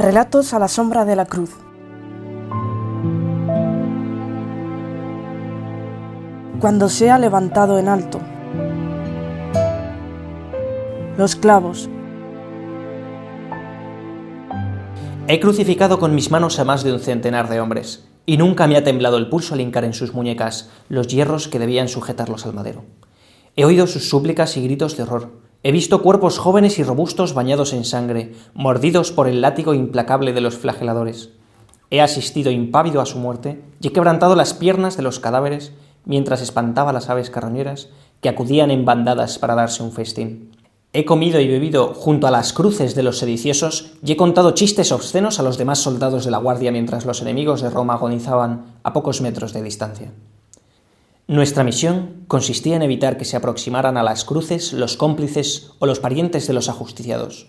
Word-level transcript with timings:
Relatos 0.00 0.54
a 0.54 0.60
la 0.60 0.68
sombra 0.68 1.04
de 1.04 1.16
la 1.16 1.26
cruz. 1.26 1.50
Cuando 6.60 6.88
sea 6.88 7.18
levantado 7.18 7.80
en 7.80 7.88
alto. 7.88 8.20
Los 11.16 11.34
clavos. 11.34 11.90
He 15.26 15.40
crucificado 15.40 15.98
con 15.98 16.14
mis 16.14 16.30
manos 16.30 16.60
a 16.60 16.64
más 16.64 16.84
de 16.84 16.92
un 16.92 17.00
centenar 17.00 17.48
de 17.48 17.58
hombres, 17.58 18.08
y 18.24 18.36
nunca 18.36 18.68
me 18.68 18.76
ha 18.76 18.84
temblado 18.84 19.16
el 19.16 19.28
pulso 19.28 19.54
al 19.54 19.60
hincar 19.60 19.82
en 19.82 19.94
sus 19.94 20.14
muñecas 20.14 20.70
los 20.88 21.08
hierros 21.08 21.48
que 21.48 21.58
debían 21.58 21.88
sujetarlos 21.88 22.46
al 22.46 22.54
madero. 22.54 22.84
He 23.56 23.64
oído 23.64 23.88
sus 23.88 24.08
súplicas 24.08 24.56
y 24.56 24.62
gritos 24.62 24.96
de 24.96 25.02
horror, 25.02 25.47
He 25.64 25.72
visto 25.72 26.02
cuerpos 26.02 26.38
jóvenes 26.38 26.78
y 26.78 26.84
robustos 26.84 27.34
bañados 27.34 27.72
en 27.72 27.84
sangre, 27.84 28.32
mordidos 28.54 29.10
por 29.10 29.26
el 29.26 29.40
látigo 29.40 29.74
implacable 29.74 30.32
de 30.32 30.40
los 30.40 30.56
flageladores. 30.56 31.30
He 31.90 32.00
asistido 32.00 32.52
impávido 32.52 33.00
a 33.00 33.06
su 33.06 33.18
muerte 33.18 33.60
y 33.80 33.88
he 33.88 33.92
quebrantado 33.92 34.36
las 34.36 34.54
piernas 34.54 34.96
de 34.96 35.02
los 35.02 35.18
cadáveres 35.18 35.72
mientras 36.04 36.42
espantaba 36.42 36.92
las 36.92 37.10
aves 37.10 37.30
carroñeras 37.30 37.88
que 38.20 38.28
acudían 38.28 38.70
en 38.70 38.84
bandadas 38.84 39.38
para 39.38 39.56
darse 39.56 39.82
un 39.82 39.90
festín. 39.90 40.52
He 40.92 41.04
comido 41.04 41.40
y 41.40 41.48
bebido 41.48 41.92
junto 41.92 42.28
a 42.28 42.30
las 42.30 42.52
cruces 42.52 42.94
de 42.94 43.02
los 43.02 43.18
sediciosos 43.18 43.94
y 44.02 44.12
he 44.12 44.16
contado 44.16 44.52
chistes 44.52 44.92
obscenos 44.92 45.40
a 45.40 45.42
los 45.42 45.58
demás 45.58 45.80
soldados 45.80 46.24
de 46.24 46.30
la 46.30 46.38
guardia 46.38 46.70
mientras 46.70 47.04
los 47.04 47.20
enemigos 47.20 47.62
de 47.62 47.70
Roma 47.70 47.94
agonizaban 47.94 48.76
a 48.84 48.92
pocos 48.92 49.20
metros 49.20 49.52
de 49.52 49.62
distancia. 49.62 50.12
Nuestra 51.28 51.62
misión 51.62 52.24
consistía 52.26 52.76
en 52.76 52.80
evitar 52.80 53.18
que 53.18 53.26
se 53.26 53.36
aproximaran 53.36 53.98
a 53.98 54.02
las 54.02 54.24
cruces 54.24 54.72
los 54.72 54.96
cómplices 54.96 55.72
o 55.78 55.84
los 55.84 56.00
parientes 56.00 56.46
de 56.46 56.54
los 56.54 56.70
ajusticiados. 56.70 57.48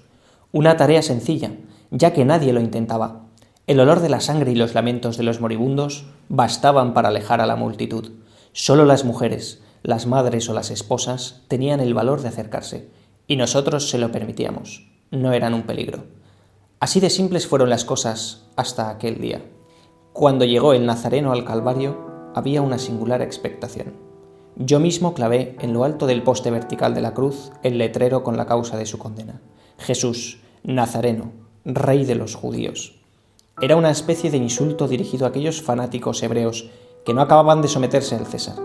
Una 0.51 0.75
tarea 0.75 1.01
sencilla, 1.01 1.53
ya 1.89 2.11
que 2.11 2.25
nadie 2.25 2.51
lo 2.51 2.59
intentaba. 2.59 3.27
El 3.67 3.79
olor 3.79 4.01
de 4.01 4.09
la 4.09 4.19
sangre 4.19 4.51
y 4.51 4.55
los 4.55 4.73
lamentos 4.73 5.15
de 5.15 5.23
los 5.23 5.39
moribundos 5.39 6.07
bastaban 6.27 6.93
para 6.93 7.07
alejar 7.07 7.39
a 7.39 7.45
la 7.45 7.55
multitud. 7.55 8.11
Solo 8.51 8.83
las 8.83 9.05
mujeres, 9.05 9.61
las 9.81 10.07
madres 10.07 10.49
o 10.49 10.53
las 10.53 10.71
esposas 10.71 11.43
tenían 11.47 11.79
el 11.79 11.93
valor 11.93 12.21
de 12.21 12.27
acercarse, 12.27 12.89
y 13.27 13.37
nosotros 13.37 13.89
se 13.89 13.97
lo 13.97 14.11
permitíamos. 14.11 14.91
No 15.09 15.31
eran 15.31 15.53
un 15.53 15.63
peligro. 15.63 16.03
Así 16.81 16.99
de 16.99 17.09
simples 17.09 17.47
fueron 17.47 17.69
las 17.69 17.85
cosas 17.85 18.43
hasta 18.57 18.89
aquel 18.89 19.21
día. 19.21 19.41
Cuando 20.11 20.43
llegó 20.43 20.73
el 20.73 20.85
Nazareno 20.85 21.31
al 21.31 21.45
Calvario, 21.45 22.08
había 22.35 22.61
una 22.61 22.77
singular 22.77 23.21
expectación. 23.21 23.93
Yo 24.55 24.79
mismo 24.79 25.13
clavé 25.13 25.55
en 25.61 25.73
lo 25.73 25.83
alto 25.83 26.05
del 26.05 26.23
poste 26.23 26.51
vertical 26.51 26.93
de 26.93 27.01
la 27.01 27.13
cruz 27.13 27.51
el 27.63 27.77
letrero 27.77 28.23
con 28.23 28.37
la 28.37 28.45
causa 28.45 28.77
de 28.77 28.85
su 28.85 28.97
condena. 28.97 29.41
Jesús, 29.77 30.41
Nazareno, 30.63 31.31
Rey 31.63 32.05
de 32.05 32.15
los 32.15 32.35
judíos. 32.35 32.99
Era 33.61 33.75
una 33.75 33.91
especie 33.91 34.31
de 34.31 34.37
insulto 34.37 34.87
dirigido 34.87 35.25
a 35.25 35.29
aquellos 35.29 35.61
fanáticos 35.61 36.21
hebreos 36.23 36.69
que 37.05 37.13
no 37.13 37.21
acababan 37.21 37.61
de 37.61 37.67
someterse 37.67 38.15
al 38.15 38.25
César. 38.25 38.55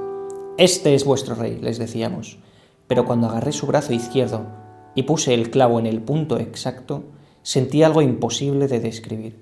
Este 0.56 0.94
es 0.94 1.04
vuestro 1.04 1.34
rey, 1.34 1.58
les 1.60 1.78
decíamos. 1.78 2.38
Pero 2.86 3.04
cuando 3.04 3.28
agarré 3.28 3.52
su 3.52 3.66
brazo 3.66 3.92
izquierdo 3.92 4.46
y 4.94 5.02
puse 5.02 5.34
el 5.34 5.50
clavo 5.50 5.78
en 5.78 5.86
el 5.86 6.00
punto 6.00 6.38
exacto, 6.38 7.04
sentí 7.42 7.82
algo 7.82 8.02
imposible 8.02 8.68
de 8.68 8.80
describir. 8.80 9.40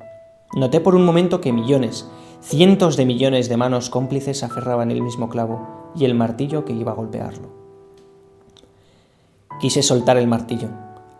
Noté 0.54 0.80
por 0.80 0.94
un 0.94 1.04
momento 1.04 1.40
que 1.40 1.52
millones, 1.52 2.06
Cientos 2.42 2.96
de 2.96 3.06
millones 3.06 3.48
de 3.48 3.56
manos 3.56 3.88
cómplices 3.88 4.42
aferraban 4.42 4.90
el 4.90 5.00
mismo 5.00 5.28
clavo 5.28 5.92
y 5.94 6.06
el 6.06 6.16
martillo 6.16 6.64
que 6.64 6.72
iba 6.72 6.90
a 6.90 6.96
golpearlo. 6.96 7.50
Quise 9.60 9.84
soltar 9.84 10.16
el 10.16 10.26
martillo. 10.26 10.68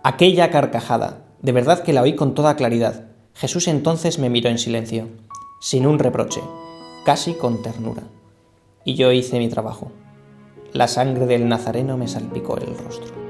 Aquella 0.03 0.51
carcajada, 0.51 1.23
de 1.41 1.53
verdad 1.53 1.85
que 1.85 1.93
la 1.93 2.03
oí 2.03 2.17
con 2.17 2.35
toda 2.35 2.57
claridad. 2.57 3.05
Jesús 3.35 3.69
entonces 3.69 4.19
me 4.19 4.31
miró 4.31 4.51
en 4.51 4.59
silencio, 4.59 5.11
sin 5.61 5.87
un 5.87 6.01
reproche, 6.01 6.41
casi 7.05 7.35
con 7.35 7.63
ternura. 7.63 8.03
Y 8.85 8.95
yo 8.95 9.13
hice 9.13 9.39
mi 9.39 9.49
trabajo. 9.49 9.93
La 10.73 10.89
sangre 10.89 11.27
del 11.27 11.49
Nazareno 11.49 11.97
me 11.97 12.09
salpicó 12.09 12.57
el 12.57 12.77
rostro. 12.77 13.22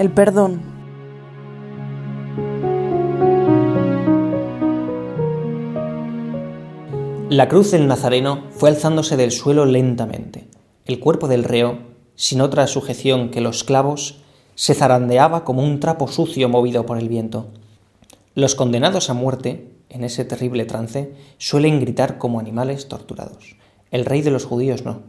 El 0.00 0.10
perdón. 0.10 0.62
La 7.28 7.48
cruz 7.50 7.72
del 7.72 7.86
Nazareno 7.86 8.44
fue 8.50 8.70
alzándose 8.70 9.18
del 9.18 9.30
suelo 9.30 9.66
lentamente. 9.66 10.48
El 10.86 11.00
cuerpo 11.00 11.28
del 11.28 11.44
reo, 11.44 11.80
sin 12.14 12.40
otra 12.40 12.66
sujeción 12.66 13.28
que 13.28 13.42
los 13.42 13.62
clavos, 13.62 14.22
se 14.54 14.72
zarandeaba 14.72 15.44
como 15.44 15.62
un 15.62 15.80
trapo 15.80 16.08
sucio 16.08 16.48
movido 16.48 16.86
por 16.86 16.96
el 16.96 17.10
viento. 17.10 17.48
Los 18.34 18.54
condenados 18.54 19.10
a 19.10 19.14
muerte, 19.14 19.70
en 19.90 20.02
ese 20.02 20.24
terrible 20.24 20.64
trance, 20.64 21.12
suelen 21.36 21.78
gritar 21.78 22.16
como 22.16 22.40
animales 22.40 22.88
torturados. 22.88 23.56
El 23.90 24.06
rey 24.06 24.22
de 24.22 24.30
los 24.30 24.46
judíos 24.46 24.82
no. 24.82 25.02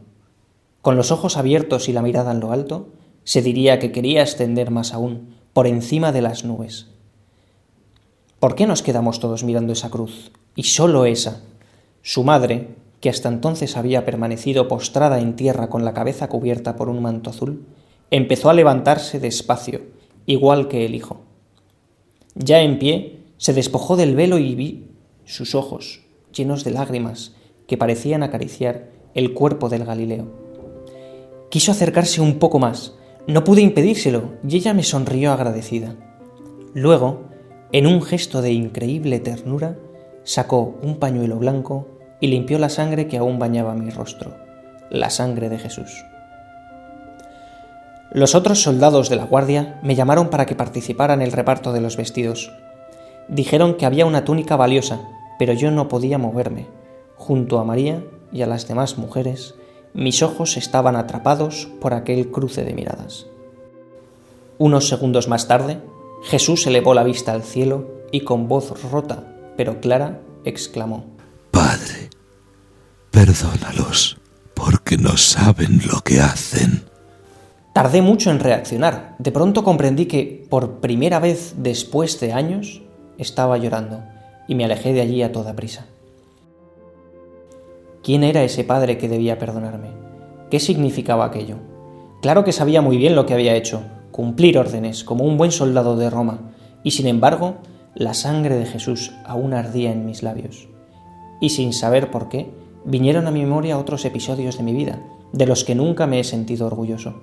Con 0.81 0.97
los 0.97 1.11
ojos 1.11 1.37
abiertos 1.37 1.87
y 1.87 1.93
la 1.93 2.01
mirada 2.01 2.33
en 2.33 2.41
lo 2.41 2.51
alto, 2.51 2.89
se 3.23 3.41
diría 3.41 3.79
que 3.79 3.91
quería 3.91 4.23
ascender 4.23 4.71
más 4.71 4.93
aún, 4.93 5.35
por 5.53 5.67
encima 5.67 6.11
de 6.11 6.21
las 6.21 6.43
nubes. 6.43 6.87
¿Por 8.39 8.55
qué 8.55 8.65
nos 8.65 8.81
quedamos 8.81 9.19
todos 9.19 9.43
mirando 9.43 9.73
esa 9.73 9.89
cruz? 9.89 10.31
Y 10.55 10.63
sólo 10.63 11.05
esa. 11.05 11.41
Su 12.01 12.23
madre, 12.23 12.69
que 12.99 13.09
hasta 13.09 13.29
entonces 13.29 13.77
había 13.77 14.05
permanecido 14.05 14.67
postrada 14.67 15.19
en 15.19 15.35
tierra 15.35 15.69
con 15.69 15.85
la 15.85 15.93
cabeza 15.93 16.27
cubierta 16.27 16.75
por 16.75 16.89
un 16.89 17.01
manto 17.01 17.29
azul, 17.29 17.65
empezó 18.09 18.49
a 18.49 18.53
levantarse 18.53 19.19
despacio, 19.19 19.81
igual 20.25 20.67
que 20.67 20.85
el 20.85 20.95
hijo. 20.95 21.21
Ya 22.35 22.61
en 22.61 22.79
pie, 22.79 23.19
se 23.37 23.53
despojó 23.53 23.95
del 23.95 24.15
velo 24.15 24.37
y 24.37 24.55
vi 24.55 24.87
sus 25.25 25.55
ojos, 25.55 26.01
llenos 26.33 26.63
de 26.63 26.71
lágrimas, 26.71 27.35
que 27.67 27.77
parecían 27.77 28.23
acariciar 28.23 28.89
el 29.13 29.33
cuerpo 29.33 29.69
del 29.69 29.85
Galileo. 29.85 30.27
Quiso 31.49 31.71
acercarse 31.71 32.21
un 32.21 32.39
poco 32.39 32.59
más, 32.59 32.95
no 33.27 33.43
pude 33.43 33.61
impedírselo 33.61 34.33
y 34.47 34.57
ella 34.57 34.73
me 34.73 34.83
sonrió 34.83 35.31
agradecida. 35.31 35.95
Luego, 36.73 37.23
en 37.71 37.87
un 37.87 38.01
gesto 38.01 38.41
de 38.41 38.51
increíble 38.51 39.19
ternura, 39.19 39.77
sacó 40.23 40.77
un 40.81 40.97
pañuelo 40.97 41.37
blanco 41.37 41.87
y 42.19 42.27
limpió 42.27 42.59
la 42.59 42.69
sangre 42.69 43.07
que 43.07 43.17
aún 43.17 43.39
bañaba 43.39 43.75
mi 43.75 43.89
rostro, 43.89 44.35
la 44.89 45.09
sangre 45.09 45.49
de 45.49 45.59
Jesús. 45.59 46.03
Los 48.13 48.35
otros 48.35 48.61
soldados 48.61 49.09
de 49.09 49.15
la 49.15 49.23
guardia 49.23 49.79
me 49.83 49.95
llamaron 49.95 50.29
para 50.29 50.45
que 50.45 50.55
participara 50.55 51.13
en 51.13 51.21
el 51.21 51.31
reparto 51.31 51.71
de 51.71 51.79
los 51.79 51.95
vestidos. 51.95 52.51
Dijeron 53.29 53.75
que 53.75 53.85
había 53.85 54.05
una 54.05 54.25
túnica 54.25 54.57
valiosa, 54.57 54.99
pero 55.39 55.53
yo 55.53 55.71
no 55.71 55.87
podía 55.87 56.17
moverme. 56.17 56.67
Junto 57.15 57.57
a 57.57 57.63
María 57.63 58.03
y 58.33 58.41
a 58.41 58.47
las 58.47 58.67
demás 58.67 58.97
mujeres, 58.97 59.55
mis 59.93 60.23
ojos 60.23 60.57
estaban 60.57 60.95
atrapados 60.95 61.69
por 61.79 61.93
aquel 61.93 62.31
cruce 62.31 62.63
de 62.63 62.73
miradas. 62.73 63.27
Unos 64.57 64.87
segundos 64.87 65.27
más 65.27 65.47
tarde, 65.47 65.79
Jesús 66.23 66.65
elevó 66.67 66.93
la 66.93 67.03
vista 67.03 67.33
al 67.33 67.43
cielo 67.43 67.89
y 68.11 68.21
con 68.21 68.47
voz 68.47 68.89
rota 68.91 69.31
pero 69.55 69.79
clara 69.79 70.21
exclamó, 70.43 71.05
Padre, 71.51 72.09
perdónalos, 73.11 74.17
porque 74.53 74.97
no 74.97 75.17
saben 75.17 75.81
lo 75.85 76.01
que 76.01 76.19
hacen. 76.19 76.83
Tardé 77.73 78.01
mucho 78.01 78.31
en 78.31 78.39
reaccionar. 78.39 79.15
De 79.19 79.31
pronto 79.31 79.63
comprendí 79.63 80.07
que, 80.07 80.45
por 80.49 80.79
primera 80.79 81.19
vez 81.19 81.53
después 81.57 82.19
de 82.19 82.33
años, 82.33 82.81
estaba 83.17 83.57
llorando 83.57 84.03
y 84.47 84.55
me 84.55 84.65
alejé 84.65 84.93
de 84.93 85.01
allí 85.01 85.21
a 85.21 85.31
toda 85.31 85.55
prisa. 85.55 85.85
¿Quién 88.03 88.23
era 88.23 88.43
ese 88.43 88.63
padre 88.63 88.97
que 88.97 89.07
debía 89.07 89.37
perdonarme? 89.37 89.89
¿Qué 90.49 90.59
significaba 90.59 91.25
aquello? 91.25 91.57
Claro 92.23 92.43
que 92.43 92.51
sabía 92.51 92.81
muy 92.81 92.97
bien 92.97 93.15
lo 93.15 93.27
que 93.27 93.35
había 93.35 93.55
hecho, 93.55 93.83
cumplir 94.09 94.57
órdenes 94.57 95.03
como 95.03 95.23
un 95.23 95.37
buen 95.37 95.51
soldado 95.51 95.95
de 95.95 96.09
Roma, 96.09 96.51
y 96.83 96.91
sin 96.91 97.05
embargo, 97.05 97.57
la 97.93 98.15
sangre 98.15 98.55
de 98.55 98.65
Jesús 98.65 99.13
aún 99.23 99.53
ardía 99.53 99.91
en 99.91 100.05
mis 100.05 100.23
labios. 100.23 100.67
Y 101.39 101.49
sin 101.49 101.73
saber 101.73 102.09
por 102.09 102.27
qué, 102.27 102.49
vinieron 102.85 103.27
a 103.27 103.31
mi 103.31 103.41
memoria 103.41 103.77
otros 103.77 104.03
episodios 104.03 104.57
de 104.57 104.63
mi 104.63 104.73
vida, 104.73 104.99
de 105.31 105.45
los 105.45 105.63
que 105.63 105.75
nunca 105.75 106.07
me 106.07 106.19
he 106.19 106.23
sentido 106.23 106.65
orgulloso, 106.65 107.21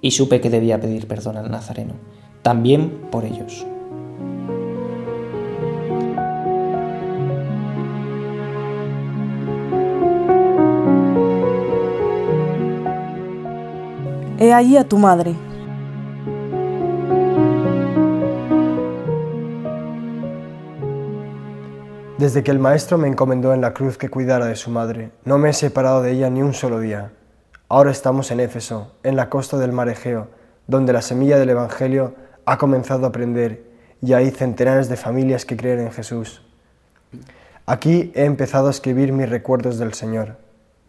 y 0.00 0.12
supe 0.12 0.40
que 0.40 0.50
debía 0.50 0.80
pedir 0.80 1.08
perdón 1.08 1.38
al 1.38 1.50
Nazareno, 1.50 1.94
también 2.42 3.08
por 3.10 3.24
ellos. 3.24 3.66
He 14.44 14.52
ahí 14.52 14.76
a 14.76 14.84
tu 14.84 14.98
madre. 14.98 15.34
Desde 22.18 22.42
que 22.42 22.50
el 22.50 22.58
Maestro 22.58 22.98
me 22.98 23.08
encomendó 23.08 23.54
en 23.54 23.62
la 23.62 23.72
cruz 23.72 23.96
que 23.96 24.10
cuidara 24.10 24.44
de 24.44 24.56
su 24.56 24.68
madre, 24.68 25.12
no 25.24 25.38
me 25.38 25.48
he 25.48 25.52
separado 25.54 26.02
de 26.02 26.12
ella 26.12 26.28
ni 26.28 26.42
un 26.42 26.52
solo 26.52 26.78
día. 26.80 27.12
Ahora 27.70 27.90
estamos 27.90 28.30
en 28.32 28.40
Éfeso, 28.40 28.92
en 29.02 29.16
la 29.16 29.30
costa 29.30 29.56
del 29.56 29.72
mar 29.72 29.88
Egeo, 29.88 30.28
donde 30.66 30.92
la 30.92 31.00
semilla 31.00 31.38
del 31.38 31.48
Evangelio 31.48 32.14
ha 32.44 32.58
comenzado 32.58 33.06
a 33.06 33.12
prender 33.12 33.64
y 34.02 34.12
hay 34.12 34.30
centenares 34.30 34.90
de 34.90 34.98
familias 34.98 35.46
que 35.46 35.56
creen 35.56 35.80
en 35.80 35.90
Jesús. 35.90 36.42
Aquí 37.64 38.12
he 38.14 38.26
empezado 38.26 38.66
a 38.66 38.72
escribir 38.72 39.10
mis 39.10 39.30
recuerdos 39.30 39.78
del 39.78 39.94
Señor. 39.94 40.36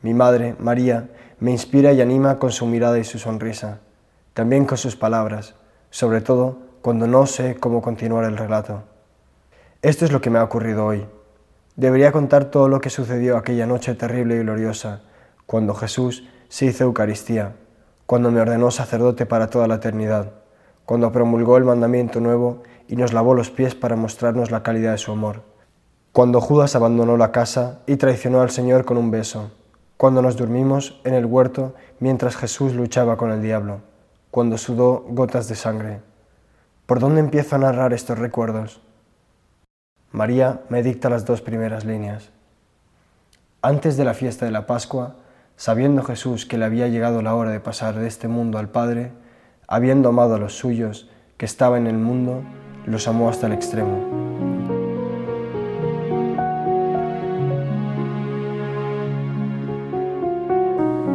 Mi 0.06 0.13
madre, 0.13 0.56
María, 0.60 1.10
me 1.40 1.50
inspira 1.50 1.92
y 1.92 2.00
anima 2.00 2.38
con 2.38 2.52
su 2.52 2.68
mirada 2.68 3.00
y 3.00 3.04
su 3.04 3.18
sonrisa, 3.18 3.80
también 4.36 4.66
con 4.66 4.78
sus 4.78 4.96
palabras, 4.96 5.56
sobre 5.90 6.22
todo 6.22 6.60
cuando 6.84 7.07
no 7.07 7.25
sé 7.25 7.56
cómo 7.56 7.81
continuar 7.81 8.24
el 8.25 8.38
relato. 8.38 8.84
Esto 9.81 10.06
es 10.06 10.12
lo 10.12 10.22
que 10.22 10.30
me 10.30 10.38
ha 10.38 10.44
ocurrido 10.44 10.86
hoy. 10.86 11.07
Debería 11.75 12.12
contar 12.12 12.52
todo 12.52 12.69
lo 12.69 12.81
que 12.81 12.92
sucedió 12.92 13.36
aquella 13.36 13.66
noche 13.66 13.96
terrible 13.96 14.36
y 14.36 14.44
gloriosa, 14.44 15.02
cuando 15.48 15.74
Jesús 15.74 16.30
se 16.50 16.68
hizo 16.68 16.84
Eucaristía, 16.84 17.56
cuando 18.06 18.30
me 18.30 18.42
ordenó 18.42 18.69
sacerdote 18.69 19.25
para 19.25 19.50
toda 19.50 19.68
la 19.68 19.78
eternidad, 19.78 20.34
cuando 20.86 21.12
promulgó 21.12 21.57
el 21.57 21.63
mandamiento 21.63 22.19
nuevo 22.19 22.62
y 22.88 22.96
nos 22.96 23.12
lavó 23.12 23.34
los 23.34 23.50
pies 23.50 23.74
para 23.74 23.96
mostrarnos 23.96 24.52
la 24.52 24.62
calidad 24.62 24.92
de 24.92 25.00
su 25.00 25.12
amor, 25.12 25.42
cuando 26.12 26.42
Judas 26.42 26.75
abandonó 26.75 27.18
la 27.18 27.31
casa 27.31 27.80
y 27.88 27.96
traicionó 27.96 28.42
al 28.42 28.52
Señor 28.52 28.86
con 28.86 28.98
un 28.98 29.10
beso, 29.10 29.50
cuando 29.97 30.21
nos 30.21 30.38
dormimos 30.38 31.00
en 31.03 31.13
el 31.13 31.25
huerto 31.25 31.74
mientras 32.00 32.36
Jesús 32.36 32.74
luchaba 32.74 33.18
con 33.18 33.31
el 33.31 33.42
diablo, 33.42 33.81
cuando 34.31 34.57
sudó 34.57 35.06
gotas 35.07 35.47
de 35.47 35.56
sangre. 35.56 36.01
¿Por 36.86 37.00
dónde 37.00 37.21
empiezo 37.21 37.56
a 37.56 37.59
narrar 37.59 37.94
estos 37.94 38.19
recuerdos? 38.19 38.81
María 40.12 40.62
me 40.69 40.83
dicta 40.83 41.09
las 41.09 41.25
dos 41.25 41.42
primeras 41.42 41.86
líneas. 41.86 42.30
Antes 43.62 43.97
de 43.97 44.06
la 44.06 44.13
fiesta 44.13 44.45
de 44.45 44.51
la 44.51 44.68
Pascua, 44.68 45.15
sabiendo 45.56 46.03
Jesús 46.03 46.45
que 46.45 46.57
le 46.57 46.65
había 46.65 46.88
llegado 46.88 47.21
la 47.21 47.33
hora 47.36 47.51
de 47.51 47.59
pasar 47.59 47.95
de 47.95 48.07
este 48.07 48.27
mundo 48.27 48.57
al 48.57 48.69
Padre, 48.69 49.12
habiendo 49.68 50.09
amado 50.09 50.36
a 50.36 50.39
los 50.39 50.57
suyos 50.57 51.09
que 51.38 51.45
estaban 51.45 51.88
en 51.88 51.95
el 51.95 52.01
mundo, 52.01 52.44
los 52.86 53.07
amó 53.07 53.30
hasta 53.30 53.47
el 53.47 53.53
extremo. 53.53 54.44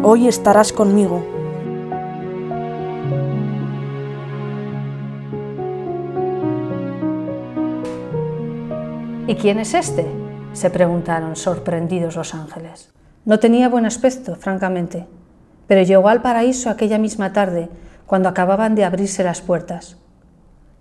Hoy 0.03 0.29
estarás 0.29 0.73
conmigo. 0.73 1.23
¿Y 9.27 9.35
quién 9.35 9.59
es 9.59 9.75
este? 9.75 10.07
se 10.55 10.71
preguntaron 10.71 11.37
sorprendidos 11.37 12.17
los 12.17 12.35
ángeles. 12.35 12.91
No 13.27 13.39
tenía 13.41 13.69
buen 13.69 13.85
aspecto, 13.85 14.37
francamente, 14.37 15.07
pero 15.67 15.83
llegó 15.83 16.09
al 16.09 16.23
paraíso 16.23 16.71
aquella 16.71 16.97
misma 16.97 17.35
tarde, 17.35 17.69
cuando 18.07 18.31
acababan 18.31 18.75
de 18.75 18.87
abrirse 18.87 19.23
las 19.23 19.43
puertas. 19.43 19.99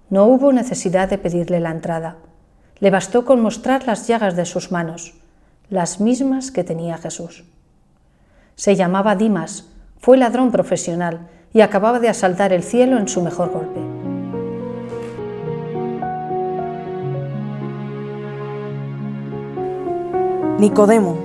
No 0.10 0.27
hubo 0.27 0.54
necesidad 0.54 1.10
de 1.10 1.18
pedirle 1.18 1.60
la 1.60 1.72
entrada. 1.72 2.15
Le 2.80 2.89
bastó 2.89 3.25
con 3.25 3.42
mostrar 3.42 3.86
las 3.86 4.07
llagas 4.07 4.38
de 4.38 4.45
sus 4.45 4.72
manos, 4.72 5.13
las 5.69 6.00
mismas 6.00 6.51
que 6.51 6.63
tenía 6.63 6.98
Jesús. 6.98 7.44
Se 8.60 8.76
llamaba 8.76 9.16
Dimas, 9.16 9.74
fue 10.00 10.18
ladrón 10.18 10.52
profesional 10.52 11.30
y 11.54 11.62
acababa 11.62 12.02
de 12.02 12.10
asaltar 12.10 12.52
el 12.52 12.62
cielo 12.62 12.98
en 12.98 13.08
su 13.08 13.24
mejor 13.24 13.54
golpe. 13.54 13.80
Nicodemo. 20.60 21.18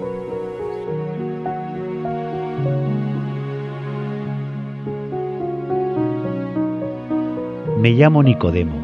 Me 7.80 7.90
llamo 7.94 8.22
Nicodemo. 8.22 8.80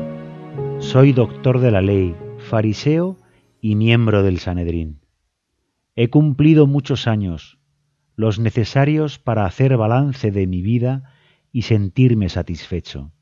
Soy 0.80 1.12
doctor 1.12 1.60
de 1.60 1.70
la 1.70 1.82
ley, 1.82 2.16
fariseo 2.50 3.16
y 3.60 3.76
miembro 3.76 4.24
del 4.24 4.40
Sanedrín. 4.40 4.98
He 5.94 6.10
cumplido 6.10 6.66
muchos 6.66 7.06
años, 7.06 7.59
los 8.20 8.38
necesarios 8.38 9.18
para 9.18 9.46
hacer 9.46 9.76
balance 9.76 10.30
de 10.30 10.46
mi 10.46 10.62
vida 10.62 11.14
y 11.52 11.62
sentirme 11.62 12.28
satisfecho. 12.28 13.12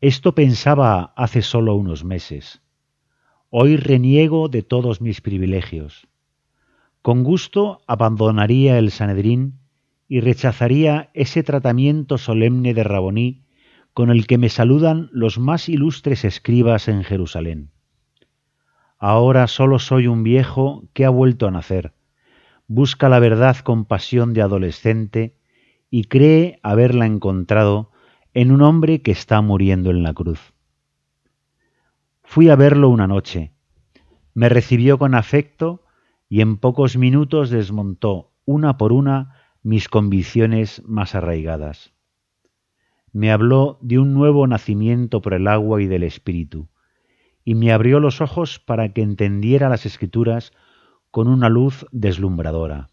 Esto 0.00 0.34
pensaba 0.34 1.14
hace 1.16 1.42
solo 1.42 1.74
unos 1.74 2.04
meses. 2.04 2.60
Hoy 3.48 3.76
reniego 3.76 4.48
de 4.48 4.62
todos 4.62 5.00
mis 5.00 5.22
privilegios. 5.22 6.06
Con 7.00 7.24
gusto 7.24 7.80
abandonaría 7.86 8.78
el 8.78 8.90
Sanedrín 8.90 9.60
y 10.06 10.20
rechazaría 10.20 11.10
ese 11.14 11.42
tratamiento 11.42 12.18
solemne 12.18 12.74
de 12.74 12.84
Raboní 12.84 13.46
con 13.94 14.10
el 14.10 14.26
que 14.26 14.36
me 14.36 14.50
saludan 14.50 15.08
los 15.12 15.38
más 15.38 15.70
ilustres 15.70 16.26
escribas 16.26 16.88
en 16.88 17.02
Jerusalén. 17.02 17.70
Ahora 18.98 19.46
solo 19.46 19.78
soy 19.78 20.06
un 20.06 20.22
viejo 20.22 20.84
que 20.92 21.06
ha 21.06 21.10
vuelto 21.10 21.46
a 21.46 21.50
nacer, 21.50 21.94
busca 22.68 23.08
la 23.08 23.18
verdad 23.18 23.56
con 23.58 23.84
pasión 23.84 24.32
de 24.32 24.42
adolescente 24.42 25.36
y 25.90 26.04
cree 26.04 26.58
haberla 26.62 27.06
encontrado 27.06 27.90
en 28.34 28.50
un 28.52 28.62
hombre 28.62 29.02
que 29.02 29.12
está 29.12 29.40
muriendo 29.40 29.90
en 29.90 30.02
la 30.02 30.12
cruz. 30.12 30.52
Fui 32.22 32.50
a 32.50 32.56
verlo 32.56 32.88
una 32.88 33.06
noche. 33.06 33.52
Me 34.34 34.48
recibió 34.48 34.98
con 34.98 35.14
afecto 35.14 35.84
y 36.28 36.40
en 36.40 36.56
pocos 36.56 36.96
minutos 36.96 37.50
desmontó 37.50 38.32
una 38.44 38.76
por 38.76 38.92
una 38.92 39.34
mis 39.62 39.88
convicciones 39.88 40.82
más 40.84 41.14
arraigadas. 41.14 41.92
Me 43.12 43.32
habló 43.32 43.78
de 43.80 43.98
un 43.98 44.12
nuevo 44.12 44.46
nacimiento 44.46 45.22
por 45.22 45.34
el 45.34 45.48
agua 45.48 45.80
y 45.80 45.86
del 45.86 46.02
espíritu, 46.02 46.68
y 47.44 47.54
me 47.54 47.72
abrió 47.72 47.98
los 47.98 48.20
ojos 48.20 48.58
para 48.58 48.92
que 48.92 49.02
entendiera 49.02 49.68
las 49.68 49.86
escrituras 49.86 50.52
con 51.16 51.28
una 51.28 51.48
luz 51.48 51.86
deslumbradora. 51.92 52.90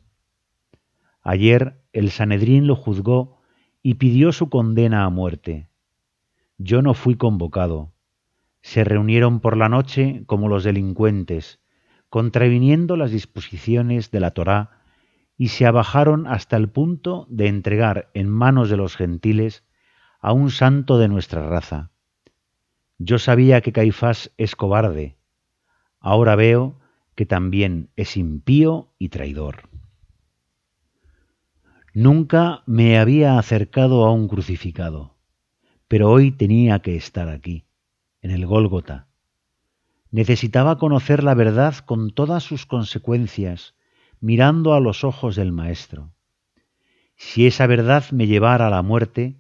Ayer 1.24 1.84
el 1.92 2.10
Sanedrín 2.10 2.68
lo 2.68 2.78
juzgó 2.78 3.42
y 3.82 3.96
pidió 3.96 4.32
su 4.32 4.50
condena 4.50 5.04
a 5.04 5.10
muerte. 5.10 5.68
Yo 6.58 6.82
no 6.82 6.94
fui 6.94 7.16
convocado. 7.16 7.92
Se 8.62 8.86
reunieron 8.86 9.42
por 9.42 9.58
la 9.58 9.68
noche 9.68 10.24
como 10.26 10.48
los 10.48 10.64
delincuentes, 10.64 11.60
contraviniendo 12.08 12.96
las 12.96 13.12
disposiciones 13.12 14.10
de 14.10 14.22
la 14.22 14.32
Torá, 14.32 14.70
y 15.36 15.50
se 15.50 15.66
abajaron 15.66 16.26
hasta 16.26 16.56
el 16.56 16.70
punto 16.70 17.28
de 17.30 17.50
entregar 17.50 18.10
en 18.14 18.30
manos 18.30 18.70
de 18.70 18.78
los 18.78 18.96
gentiles 18.96 19.66
a 20.22 20.32
un 20.32 20.50
santo 20.50 20.98
de 20.98 21.10
nuestra 21.10 21.46
raza. 21.50 21.92
Yo 23.00 23.20
sabía 23.20 23.60
que 23.60 23.74
Caifás 23.74 24.32
es 24.38 24.56
cobarde. 24.56 25.18
Ahora 26.00 26.38
veo 26.38 26.80
que 27.16 27.26
también 27.26 27.90
es 27.96 28.18
impío 28.18 28.94
y 28.98 29.10
traidor. 29.10 29.70
Nunca 31.94 32.64
me 32.66 32.98
había 32.98 33.38
acercado 33.38 34.06
a 34.06 34.12
un 34.12 34.28
crucificado, 34.28 35.16
pero 35.88 36.10
hoy 36.10 36.32
tenía 36.32 36.80
que 36.80 36.96
estar 36.96 37.30
aquí, 37.30 37.66
en 38.22 38.32
el 38.32 38.48
Gólgota. 38.48 39.08
Necesitaba 40.10 40.78
conocer 40.78 41.24
la 41.24 41.36
verdad 41.36 41.76
con 41.86 42.10
todas 42.10 42.44
sus 42.44 42.66
consecuencias, 42.66 43.76
mirando 44.20 44.74
a 44.74 44.80
los 44.80 45.04
ojos 45.04 45.36
del 45.36 45.52
Maestro. 45.52 46.14
Si 47.16 47.46
esa 47.46 47.68
verdad 47.68 48.06
me 48.12 48.26
llevara 48.26 48.68
a 48.68 48.72
la 48.72 48.82
muerte, 48.82 49.38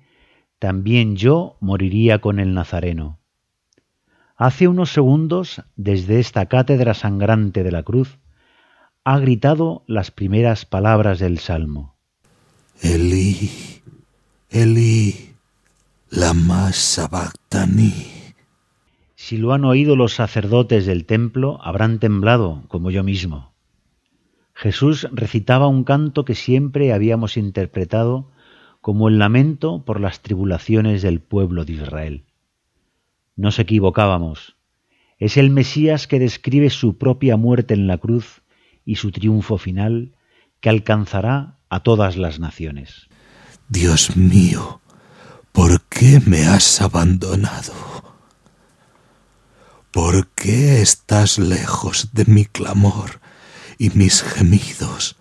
también 0.60 1.16
yo 1.16 1.58
moriría 1.60 2.20
con 2.20 2.40
el 2.40 2.54
Nazareno. 2.54 3.20
Hace 4.44 4.68
unos 4.68 4.92
segundos, 4.92 5.62
desde 5.78 6.20
esta 6.20 6.48
cátedra 6.48 6.94
sangrante 6.94 7.64
de 7.64 7.72
la 7.72 7.84
cruz, 7.84 8.20
ha 9.06 9.18
gritado 9.18 9.86
las 9.88 10.12
primeras 10.12 10.66
palabras 10.66 11.20
del 11.20 11.40
Salmo. 11.40 11.96
Elí, 12.82 13.50
Elí, 14.50 15.30
lama 16.10 16.74
sabactani. 16.74 17.94
Si 19.16 19.38
lo 19.38 19.54
han 19.54 19.64
oído 19.64 19.96
los 19.96 20.16
sacerdotes 20.16 20.86
del 20.86 21.06
templo, 21.06 21.58
habrán 21.64 22.00
temblado, 22.00 22.64
como 22.68 22.92
yo 22.92 23.02
mismo. 23.02 23.54
Jesús 24.54 25.08
recitaba 25.14 25.68
un 25.68 25.86
canto 25.86 26.26
que 26.26 26.36
siempre 26.36 26.92
habíamos 26.92 27.38
interpretado 27.38 28.30
como 28.82 29.08
el 29.08 29.20
lamento 29.20 29.86
por 29.86 30.02
las 30.02 30.20
tribulaciones 30.20 31.02
del 31.02 31.22
pueblo 31.22 31.64
de 31.64 31.72
Israel. 31.72 32.26
Nos 33.36 33.60
equivocábamos. 33.60 34.56
Es 35.18 35.38
el 35.38 35.50
Mesías 35.50 36.08
que 36.08 36.20
describe 36.20 36.70
su 36.70 36.98
propia 36.98 37.38
muerte 37.38 37.74
en 37.74 37.88
la 37.88 37.98
cruz 37.98 38.42
y 38.86 38.96
su 38.96 39.12
triunfo 39.12 39.58
final 39.58 40.16
que 40.60 40.70
alcanzará 40.70 41.58
a 41.70 41.82
todas 41.82 42.18
las 42.18 42.40
naciones. 42.40 43.08
Dios 43.70 44.16
mío, 44.16 44.82
¿por 45.52 45.82
qué 45.84 46.22
me 46.26 46.46
has 46.46 46.82
abandonado? 46.82 47.74
¿Por 49.92 50.28
qué 50.30 50.82
estás 50.82 51.38
lejos 51.38 52.10
de 52.14 52.26
mi 52.26 52.46
clamor 52.46 53.20
y 53.78 53.90
mis 53.92 54.22
gemidos? 54.24 55.16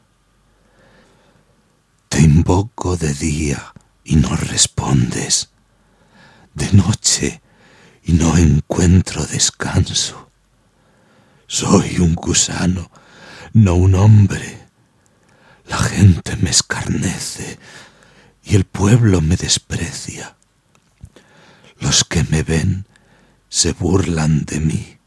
Te 2.09 2.21
invoco 2.21 2.97
de 2.97 3.15
día 3.15 3.73
y 4.05 4.17
no 4.17 4.35
respondes, 4.37 5.53
de 6.55 6.73
noche 6.73 7.43
y 8.05 8.13
no 8.13 8.37
encuentro 8.37 9.25
descanso. 9.27 10.29
Soy 11.47 11.99
un 11.99 12.15
gusano, 12.15 12.91
no 13.53 13.75
un 13.75 13.95
hombre. 13.95 14.67
La 15.67 15.79
gente 15.79 16.37
me 16.37 16.51
escarnece 16.51 17.59
y 18.45 18.57
el 18.57 18.65
pueblo 18.65 19.21
me 19.21 19.37
desprecia. 19.37 20.37
Los 21.79 22.05
que 22.05 22.25
me 22.25 22.43
ven 22.43 22.87
se 23.49 23.73
burlan 23.73 24.45
de 24.45 24.61
mí, 24.61 24.99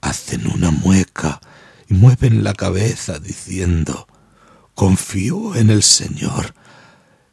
hacen 0.00 0.46
una 0.48 0.70
mueca 0.70 1.40
y 1.88 1.94
mueven 1.94 2.42
la 2.42 2.54
cabeza 2.54 3.18
diciendo, 3.18 4.08
confío 4.74 5.54
en 5.54 5.70
el 5.70 5.82
Señor, 5.82 6.54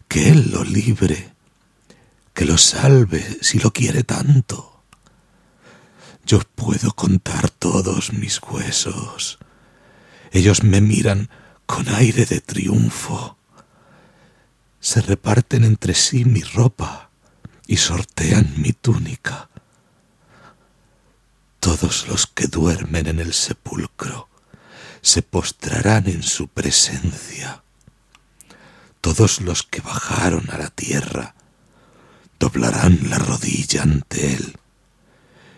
que 0.08 0.30
Él 0.30 0.52
lo 0.52 0.64
libre, 0.64 1.34
que 2.40 2.46
lo 2.46 2.58
salve 2.58 3.40
si 3.42 3.60
lo 3.60 3.74
quiere 3.74 4.04
tanto. 4.04 4.82
Yo 6.26 6.40
puedo 6.56 6.94
contar 6.94 7.50
todos 7.50 8.14
mis 8.14 8.42
huesos. 8.42 9.40
Ellos 10.32 10.64
me 10.64 10.80
miran 10.80 11.30
con 11.66 11.90
aire 11.90 12.26
de 12.26 12.40
triunfo. 12.40 13.38
Se 14.80 15.02
reparten 15.02 15.66
entre 15.66 15.94
sí 15.94 16.24
mi 16.24 16.42
ropa 16.42 17.10
y 17.68 17.76
sortean 17.76 18.54
mi 18.56 18.72
túnica. 18.72 19.50
Todos 21.60 22.08
los 22.08 22.26
que 22.26 22.48
duermen 22.48 23.08
en 23.08 23.20
el 23.20 23.34
sepulcro 23.34 24.30
se 25.02 25.24
postrarán 25.24 26.08
en 26.08 26.24
su 26.24 26.48
presencia. 26.48 27.64
Todos 29.02 29.42
los 29.42 29.64
que 29.64 29.82
bajaron 29.82 30.50
a 30.52 30.58
la 30.58 30.70
tierra 30.70 31.36
doblarán 32.40 33.10
la 33.10 33.18
rodilla 33.18 33.84
ante 33.84 34.34
él, 34.34 34.58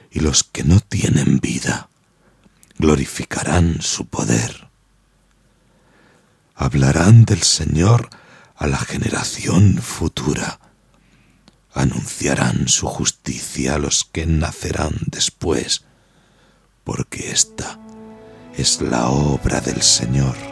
y 0.09 0.19
los 0.19 0.43
que 0.43 0.63
no 0.63 0.79
tienen 0.79 1.39
vida 1.39 1.89
glorificarán 2.77 3.81
su 3.81 4.07
poder. 4.07 4.69
Hablarán 6.55 7.25
del 7.25 7.43
Señor 7.43 8.09
a 8.55 8.67
la 8.67 8.77
generación 8.77 9.77
futura, 9.77 10.59
anunciarán 11.73 12.67
su 12.67 12.87
justicia 12.87 13.75
a 13.75 13.79
los 13.79 14.03
que 14.03 14.25
nacerán 14.25 14.95
después, 15.07 15.85
porque 16.83 17.31
esta 17.31 17.79
es 18.57 18.81
la 18.81 19.07
obra 19.07 19.61
del 19.61 19.81
Señor 19.81 20.50